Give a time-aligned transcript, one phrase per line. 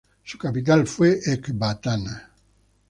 [0.23, 2.31] Su capital fue Ecbatana.